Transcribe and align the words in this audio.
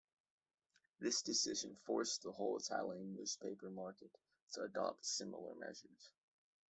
This 0.99 1.21
decision 1.21 1.77
forced 1.85 2.23
the 2.23 2.31
whole 2.31 2.57
Italian 2.57 3.13
newspaper 3.13 3.69
market 3.69 4.09
to 4.53 4.63
adopt 4.63 5.05
similar 5.05 5.53
measures. 5.53 6.09